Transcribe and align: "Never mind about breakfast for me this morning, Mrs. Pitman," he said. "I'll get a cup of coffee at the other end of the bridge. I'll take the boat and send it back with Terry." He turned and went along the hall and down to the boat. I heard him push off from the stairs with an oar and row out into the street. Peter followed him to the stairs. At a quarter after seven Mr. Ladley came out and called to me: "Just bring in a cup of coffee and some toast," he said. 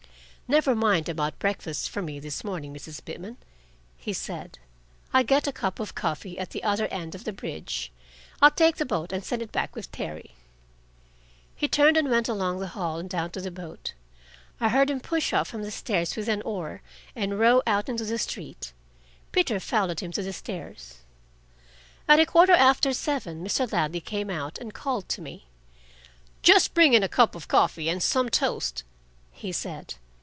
"Never 0.51 0.75
mind 0.75 1.07
about 1.07 1.39
breakfast 1.39 1.89
for 1.89 2.01
me 2.01 2.19
this 2.19 2.43
morning, 2.43 2.73
Mrs. 2.73 3.05
Pitman," 3.05 3.37
he 3.95 4.11
said. 4.11 4.59
"I'll 5.13 5.23
get 5.23 5.47
a 5.47 5.53
cup 5.53 5.79
of 5.79 5.95
coffee 5.95 6.37
at 6.37 6.49
the 6.49 6.61
other 6.61 6.87
end 6.87 7.15
of 7.15 7.23
the 7.23 7.31
bridge. 7.31 7.89
I'll 8.41 8.51
take 8.51 8.75
the 8.75 8.85
boat 8.85 9.13
and 9.13 9.23
send 9.23 9.41
it 9.41 9.53
back 9.53 9.77
with 9.77 9.89
Terry." 9.93 10.31
He 11.55 11.69
turned 11.69 11.95
and 11.95 12.09
went 12.09 12.27
along 12.27 12.59
the 12.59 12.67
hall 12.75 12.99
and 12.99 13.09
down 13.09 13.31
to 13.31 13.39
the 13.39 13.49
boat. 13.49 13.93
I 14.59 14.67
heard 14.67 14.89
him 14.89 14.99
push 14.99 15.31
off 15.31 15.47
from 15.47 15.63
the 15.63 15.71
stairs 15.71 16.17
with 16.17 16.27
an 16.27 16.41
oar 16.41 16.81
and 17.15 17.39
row 17.39 17.61
out 17.65 17.87
into 17.87 18.03
the 18.03 18.17
street. 18.17 18.73
Peter 19.31 19.57
followed 19.57 20.01
him 20.01 20.11
to 20.11 20.21
the 20.21 20.33
stairs. 20.33 20.97
At 22.09 22.19
a 22.19 22.25
quarter 22.25 22.51
after 22.51 22.91
seven 22.91 23.41
Mr. 23.41 23.71
Ladley 23.71 24.01
came 24.01 24.29
out 24.29 24.57
and 24.57 24.73
called 24.73 25.07
to 25.07 25.21
me: 25.21 25.45
"Just 26.41 26.73
bring 26.73 26.91
in 26.91 27.03
a 27.03 27.07
cup 27.07 27.35
of 27.35 27.47
coffee 27.47 27.87
and 27.87 28.03
some 28.03 28.27
toast," 28.27 28.83
he 29.31 29.53
said. 29.53 29.93